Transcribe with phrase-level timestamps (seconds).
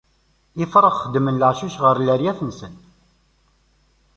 [0.63, 2.73] Ifrax xeddmen leɛcuc ɣer leryaf-nsen.